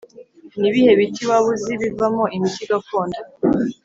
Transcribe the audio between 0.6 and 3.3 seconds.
ibihe biti waba uzi bivamo imiti gakondo’